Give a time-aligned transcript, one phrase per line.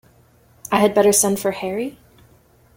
[0.71, 1.99] I had better send for Harry?